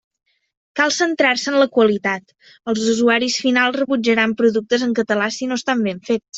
[0.79, 2.33] Cal centrar-se en la qualitat:
[2.73, 6.25] els usuaris finals rebutjaran productes en català si no estan ben fets.